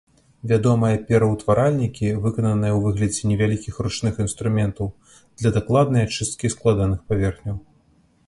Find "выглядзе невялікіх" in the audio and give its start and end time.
2.85-3.75